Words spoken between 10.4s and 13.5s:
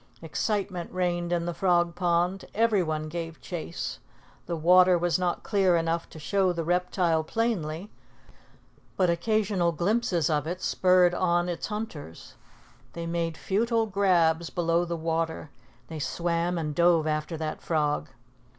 it spurred on its hunters. They made